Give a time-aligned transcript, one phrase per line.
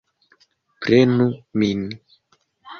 [0.85, 1.29] Prenu
[1.65, 1.87] min!